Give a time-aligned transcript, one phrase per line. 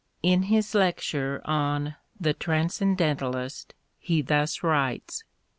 [0.23, 5.23] In his lecture on" The Transcendentalist" he thus writes.